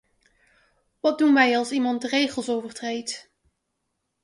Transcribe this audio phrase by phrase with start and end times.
[0.99, 3.29] Wat doen wij als iemand de regels overtreedt?